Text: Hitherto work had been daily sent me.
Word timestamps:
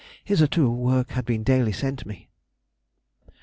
Hitherto 0.23 0.67
work 0.71 1.11
had 1.11 1.25
been 1.25 1.43
daily 1.43 1.71
sent 1.71 2.07
me. 2.07 2.27